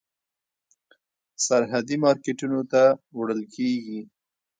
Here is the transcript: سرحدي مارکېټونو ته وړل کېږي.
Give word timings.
سرحدي 1.45 1.95
مارکېټونو 2.03 2.59
ته 2.71 2.81
وړل 3.17 3.41
کېږي. 3.53 3.99